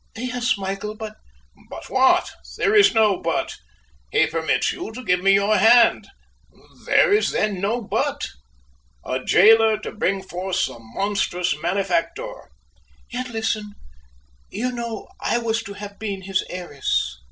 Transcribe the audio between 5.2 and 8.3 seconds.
me your hand; there is then no but